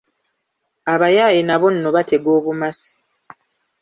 Abayaaye 0.93 1.41
nabo 1.43 1.67
nno 1.73 1.89
batega 1.95 2.29
obumasu! 2.37 2.89